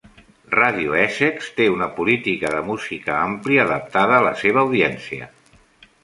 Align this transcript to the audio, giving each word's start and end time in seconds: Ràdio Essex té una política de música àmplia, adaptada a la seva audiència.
Ràdio 0.53 0.95
Essex 0.99 1.49
té 1.59 1.67
una 1.73 1.89
política 1.99 2.49
de 2.53 2.63
música 2.69 3.13
àmplia, 3.17 3.65
adaptada 3.69 4.15
a 4.21 4.23
la 4.29 4.33
seva 4.45 4.63
audiència. 4.63 5.29